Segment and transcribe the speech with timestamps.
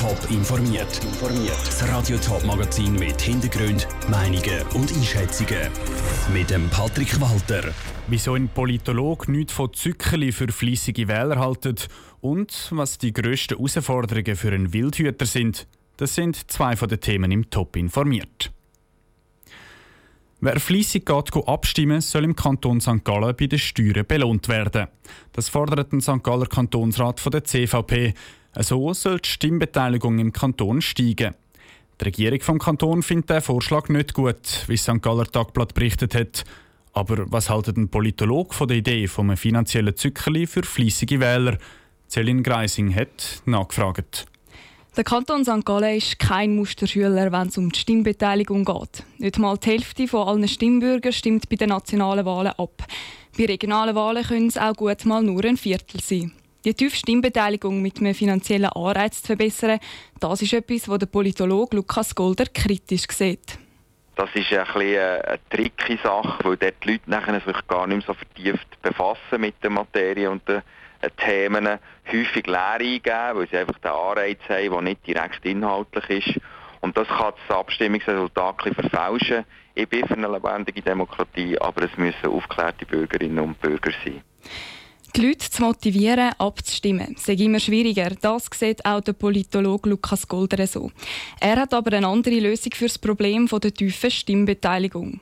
[0.00, 0.98] Top informiert.
[1.66, 5.70] Das Radio Top Magazin mit Hintergrund, Meinungen und Einschätzungen
[6.32, 7.74] mit dem Patrick Walter.
[8.08, 11.88] Wieso ein Politologe nichts von Zückeli für fließige Wähler haltet
[12.22, 15.66] und was die grössten Herausforderungen für einen Wildhüter sind,
[15.98, 18.50] das sind zwei von den Themen im Top informiert.
[20.40, 23.04] Wer fleissig geht abstimmen, soll im Kanton St.
[23.04, 24.86] Gallen bei den Steuern belohnt werden.
[25.34, 26.22] Das fordert ein St.
[26.22, 28.14] Galler Kantonsrat von der CVP.
[28.58, 31.34] So soll die Stimmbeteiligung im Kanton steigen.
[32.00, 35.02] Die Regierung vom Kanton findet den Vorschlag nicht gut, wie St.
[35.02, 36.44] Galler Tagblatt berichtet hat.
[36.92, 41.58] Aber was haltet ein Politolog von der Idee vom finanziellen Zückerli für fleissige Wähler?
[42.08, 44.26] Celine Greising hat nachgefragt.
[44.96, 45.64] Der Kanton St.
[45.64, 49.04] Gallen ist kein Musterschüler, wenn es um die Stimmbeteiligung geht.
[49.18, 52.84] Nicht mal die Hälfte von allen Stimmbürgern stimmt bei den nationalen Wahlen ab.
[53.38, 56.32] Bei regionalen Wahlen können es auch gut mal nur ein Viertel sein.
[56.64, 59.80] Die tiefe Stimmbeteiligung mit einem finanziellen Anreiz zu verbessern,
[60.18, 63.58] das ist etwas, was der Politologe Lukas Golder kritisch sieht.
[64.14, 68.06] Das ist ein eine, eine tricky Sache, weil dort die Leute nachher sich gar nicht
[68.06, 70.60] mehr so vertieft befassen mit der Materie und den
[71.00, 71.78] äh, Themen
[72.12, 76.40] häufig leer eingeben, weil sie einfach den Anreiz haben, der nicht direkt inhaltlich ist.
[76.82, 79.46] Und das kann das Abstimmungsresultat verfälschen.
[79.74, 84.22] Ich bin für eine lebendige Demokratie, aber es müssen aufgeklärte Bürgerinnen und Bürger sein.
[85.16, 88.10] Die Leute zu motivieren, abzustimmen, sei immer schwieriger.
[88.20, 90.92] Das sieht auch der Politologe Lukas Golder so.
[91.40, 95.20] Er hat aber eine andere Lösung für das Problem der tiefen Stimmbeteiligung.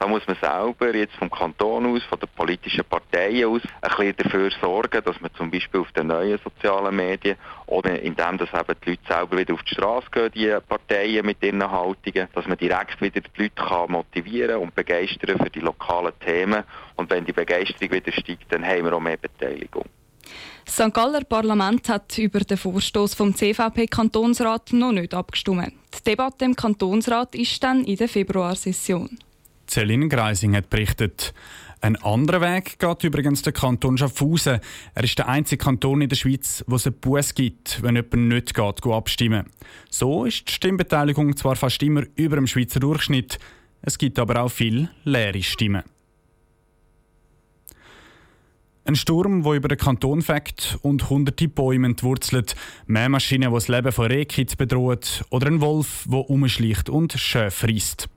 [0.00, 4.16] Da muss man selber jetzt vom Kanton aus, von den politischen Parteien aus, ein bisschen
[4.16, 8.74] dafür sorgen, dass man zum Beispiel auf den neuen sozialen Medien oder indem dass eben
[8.82, 12.56] die Leute selber wieder auf die Straße gehen, die Parteien mit ihren Haltungen, dass man
[12.56, 16.64] direkt wieder die Leute kann motivieren und begeistern für die lokalen Themen.
[16.96, 19.84] Und wenn die Begeisterung wieder steigt, dann haben wir auch mehr Beteiligung.
[20.64, 20.94] Das St.
[20.94, 25.74] Galler Parlament hat über den Vorstoß vom CVP-Kantonsrat noch nicht abgestimmt.
[25.98, 29.18] Die Debatte im Kantonsrat ist dann in der Februarsession.
[29.70, 31.32] Celine Greising hat berichtet.
[31.80, 34.60] Ein anderer Weg geht übrigens der Kanton Schaffhausen.
[34.94, 38.14] Er ist der einzige Kanton in der Schweiz, wo es einen Buß gibt, wenn jemand
[38.14, 39.46] nicht geht, geht abstimmen.
[39.88, 43.38] So ist die Stimmbeteiligung zwar fast immer über dem Schweizer Durchschnitt,
[43.80, 45.84] es gibt aber auch viele leere Stimmen.
[48.84, 53.92] Ein Sturm, der über den Kanton fegt und hunderte Bäume entwurzelt, Mähmaschinen, die das Leben
[53.92, 58.08] von Rehkitz bedroht oder ein Wolf, der umschleicht und Schäfe reisst.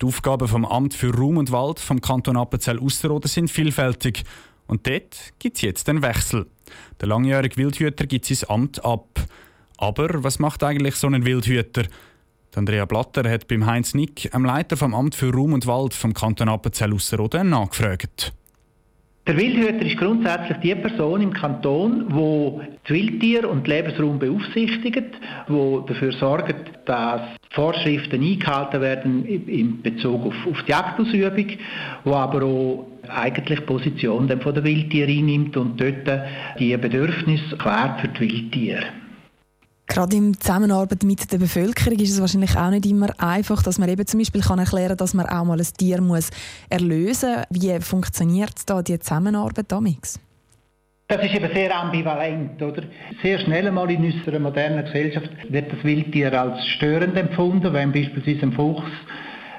[0.00, 4.24] Die Aufgaben vom Amt für Raum und Wald vom Kanton Appenzell-Ausserrhoden sind vielfältig.
[4.66, 6.46] Und dort gibt es jetzt einen Wechsel.
[7.00, 9.20] Der langjährige Wildhüter gibt sein Amt ab.
[9.76, 11.84] Aber was macht eigentlich so ein Wildhüter?
[12.56, 16.14] Andrea Blatter hat beim Heinz Nick, einem Leiter vom Amt für Raum und Wald vom
[16.14, 18.32] Kanton Appenzell-Ausserrhoden, nachgefragt.
[19.26, 25.16] Der Wildhüter ist grundsätzlich die Person im Kanton, die das Wildtier und den Lebensraum beaufsichtigt,
[25.48, 26.54] die dafür sorgt,
[26.84, 31.58] dass Vorschriften eingehalten werden in Bezug auf, auf die Jagdausübung, die
[32.04, 36.06] aber auch eigentlich Position von der Wildtiere einnimmt und dort
[36.58, 39.03] die Bedürfnisse klärt für die Wildtiere.
[39.86, 43.88] Gerade in Zusammenarbeit mit der Bevölkerung ist es wahrscheinlich auch nicht immer einfach, dass man
[43.88, 46.30] eben zum Beispiel kann erklären kann, dass man auch mal ein Tier muss
[46.70, 47.44] erlösen muss.
[47.50, 50.18] Wie funktioniert da die Zusammenarbeit damals?
[51.06, 52.82] Das ist eben sehr ambivalent, oder?
[53.22, 58.46] Sehr schnell einmal in unserer modernen Gesellschaft wird das Wildtier als störend empfunden, wenn beispielsweise
[58.46, 58.90] ein Fuchs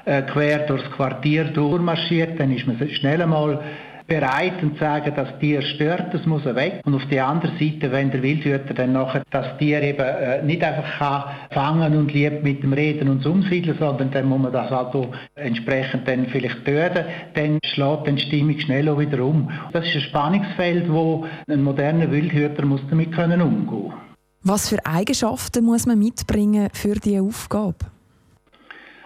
[0.06, 3.62] äh, quer durchs Quartier durchmarschiert, dann ist man schnell einmal
[4.06, 6.80] bereit und sagen, das Tier stört, das muss weg.
[6.84, 10.62] Und auf der anderen Seite, wenn der Wildhüter dann nachher das Tier eben äh, nicht
[10.62, 14.70] einfach kann fangen und lieb mit dem Reden und umsiedeln, sondern dann muss man das
[14.70, 19.50] also entsprechend dann vielleicht töten, dann schlägt die Stimmung schnell auch wieder um.
[19.72, 23.92] Das ist ein Spannungsfeld, wo ein moderner Wildhüter muss damit können umgehen.
[24.42, 27.95] Was für Eigenschaften muss man mitbringen für diese Aufgabe?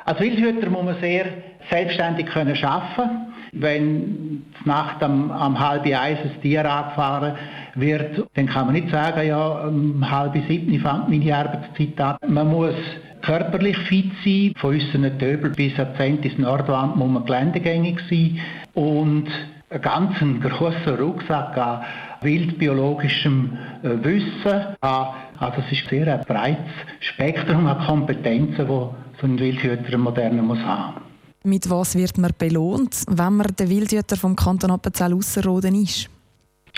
[0.04, 1.26] Als Wildhüter muss man sehr
[1.70, 3.10] selbstständig können arbeiten.
[3.52, 7.34] Wenn Nacht am, am halb eins ein Tier angefahren
[7.74, 12.16] wird, dann kann man nicht sagen, ja, um halb sieben fängt meine Arbeitszeit an.
[12.28, 12.74] Man muss
[13.22, 18.38] körperlich fit sein, von unseren Töbel bis an ins Nordwand muss man geländegängig sein.
[18.74, 19.28] Und
[19.70, 21.82] einen ganz grossen Rucksack an
[22.22, 25.16] wildbiologischem Wissen haben.
[25.38, 30.58] Also es ist sehr ein breites Spektrum an Kompetenzen, das so ein Wildhüter moderner muss
[30.58, 31.00] haben.
[31.42, 36.10] Mit was wird man belohnt, wenn man der Wildhüter vom Kanton Appenzell Ausserrhoden ist?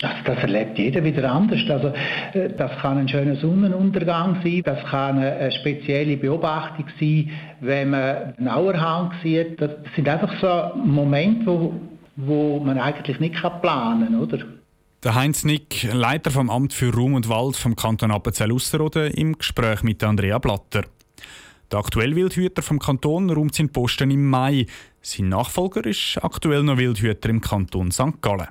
[0.01, 1.59] Also das erlebt jeder wieder anders.
[1.69, 1.93] Also,
[2.33, 7.29] äh, das kann ein schöner Sonnenuntergang sein, das kann eine spezielle Beobachtung sein,
[7.61, 9.61] wenn man einen Auerhang sieht.
[9.61, 11.73] Das sind einfach so Momente, wo,
[12.15, 14.39] wo man eigentlich nicht planen kann, oder?
[15.03, 19.83] Der Heinz Nick, Leiter vom Amt für Raum und Wald vom Kanton Appenzell-Ausserrhoden, im Gespräch
[19.83, 20.85] mit Andrea Blatter.
[21.69, 24.65] Der aktuelle Wildhüter vom Kanton räumt seinen Posten im Mai.
[25.01, 28.21] Sein Nachfolger ist aktuell noch Wildhüter im Kanton St.
[28.21, 28.47] Gallen.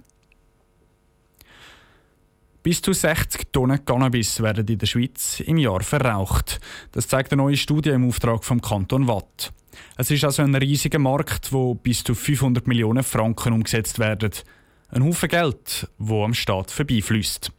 [2.62, 6.60] Bis zu 60 Tonnen Cannabis werden in der Schweiz im Jahr verraucht.
[6.92, 9.54] Das zeigt eine neue Studie im Auftrag vom Kanton Watt.
[9.96, 14.32] Es ist also ein riesiger Markt, wo bis zu 500 Millionen Franken umgesetzt werden.
[14.94, 17.50] Ein Haufen Geld, wo am Staat vorbeifließt.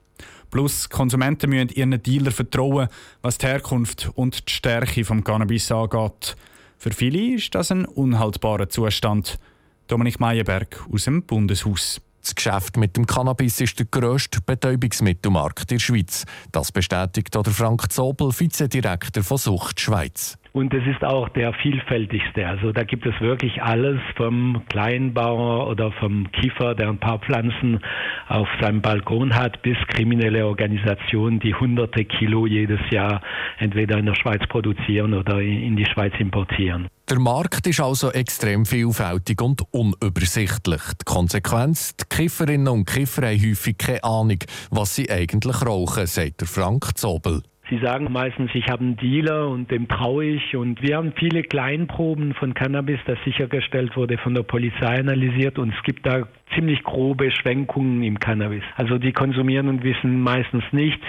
[0.51, 2.89] Plus, Konsumenten müssen ihren Dealer vertrauen,
[3.24, 6.35] was die Herkunft und die Stärke vom Cannabis angeht.
[6.77, 9.39] Für viele ist das ein unhaltbarer Zustand.
[9.88, 12.01] Dominik Meyerberg aus dem Bundeshaus.
[12.21, 16.25] Das Geschäft mit dem Cannabis ist der grösste Betäubungsmittelmarkt in der Schweiz.
[16.51, 20.38] Das bestätigt der Frank Zobel, Vizedirektor von Sucht Schweiz.
[20.53, 22.47] Und es ist auch der vielfältigste.
[22.47, 27.79] Also da gibt es wirklich alles vom Kleinbauer oder vom Kiefer, der ein paar Pflanzen
[28.27, 33.21] auf seinem Balkon hat, bis kriminelle Organisationen, die hunderte Kilo jedes Jahr
[33.57, 36.88] entweder in der Schweiz produzieren oder in die Schweiz importieren.
[37.09, 40.81] Der Markt ist also extrem vielfältig und unübersichtlich.
[41.01, 44.39] Die Konsequenz, die Kifferinnen und Kiffer haben häufig keine Ahnung,
[44.69, 47.41] was sie eigentlich rauchen, sagt der Frank Zobel.
[47.73, 50.55] Sie sagen meistens, ich habe einen Dealer und dem traue ich.
[50.55, 55.57] Und wir haben viele Kleinproben von Cannabis, das sichergestellt wurde, von der Polizei analysiert.
[55.57, 58.61] Und es gibt da ziemlich grobe Schwenkungen im Cannabis.
[58.75, 61.01] Also die konsumieren und wissen meistens nicht,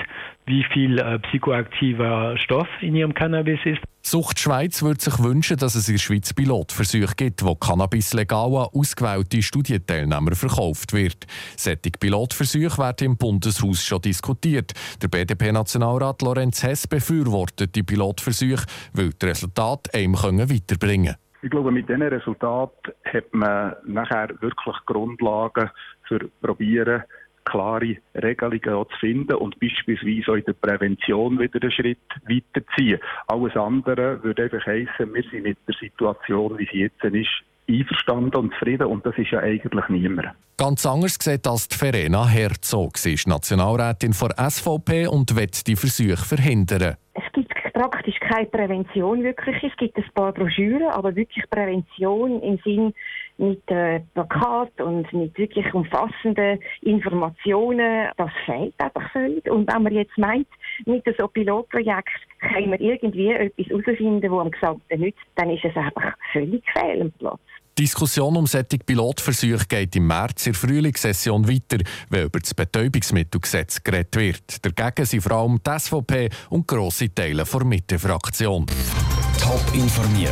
[0.46, 3.80] wie viel äh, psychoaktiver Stoff in ihrem Cannabis ist.
[4.02, 8.54] Sucht Schweiz würde sich wünschen, dass es in der Schweiz Pilotversuche gibt, wo Cannabis legal
[8.54, 11.26] an ausgewählte Studienteilnehmer verkauft wird.
[11.56, 14.72] Solche Pilotversuche werden im Bundeshaus schon diskutiert.
[15.02, 21.16] Der BDP-Nationalrat Lorenz Hess befürwortet die Pilotversuche, weil die Resultate einem weiterbringen können.
[21.44, 25.70] Ich glaube, mit diesen Resultaten hat man nachher wirklich Grundlagen
[26.08, 27.02] für probieren,
[27.44, 31.98] klare Regelungen zu finden und beispielsweise auch in der Prävention wieder einen Schritt
[32.28, 33.00] weiterziehen.
[33.26, 37.28] Alles andere würde einfach heissen, wir sind mit der Situation, wie sie jetzt ist,
[37.68, 40.28] einverstanden und zufrieden und das ist ja eigentlich niemand.
[40.56, 42.98] Ganz anders sieht als die Verena Herzog.
[42.98, 46.96] Sie ist Nationalrätin von SVP und wird die Versuche verhindern.
[47.14, 49.56] Es gibt praktisch keine Prävention wirklich.
[49.62, 52.94] Es gibt ein paar Broschüren, aber wirklich Prävention im Sinn
[53.38, 59.50] mit äh, Plakat und mit wirklich umfassenden Informationen, das fehlt einfach völlig.
[59.50, 60.48] Und wenn man jetzt meint,
[60.86, 62.08] mit so Pilotprojekt
[62.40, 67.02] können wir irgendwie etwas herausfinden, das am Gesamten nützt, dann ist es einfach völlig fehl
[67.02, 67.40] am Platz.
[67.76, 71.78] Die Diskussion um solche Pilotversuche geht im März in der Frühlingssession weiter,
[72.08, 74.64] wenn über das Betäubungsmittelgesetz geredet wird.
[74.64, 78.66] Dagegen sind vor allem die SVP und grosse Teile der Mitte-Fraktion.
[79.40, 80.30] Top informiert,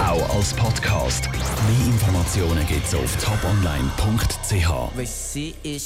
[0.00, 1.30] auch als Podcast.
[1.30, 4.68] Mehr Informationen gibt es auf toponline.ch.